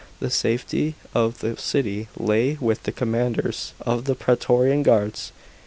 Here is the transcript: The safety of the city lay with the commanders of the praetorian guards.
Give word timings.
The 0.19 0.31
safety 0.31 0.95
of 1.13 1.41
the 1.41 1.55
city 1.57 2.07
lay 2.17 2.57
with 2.59 2.81
the 2.85 2.91
commanders 2.91 3.73
of 3.81 4.05
the 4.05 4.15
praetorian 4.15 4.81
guards. 4.81 5.31